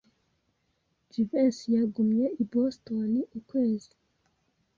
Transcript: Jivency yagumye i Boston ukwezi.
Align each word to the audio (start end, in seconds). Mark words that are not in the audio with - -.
Jivency 1.11 1.65
yagumye 1.77 2.25
i 2.41 2.43
Boston 2.51 3.11
ukwezi. 3.39 3.91